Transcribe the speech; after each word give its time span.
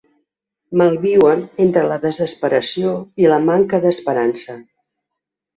Malviuen 0.81 1.43
entre 1.67 1.83
la 1.91 1.99
desesperació 2.07 2.97
i 3.25 3.29
la 3.35 3.39
manca 3.51 3.81
d’esperança. 3.85 4.61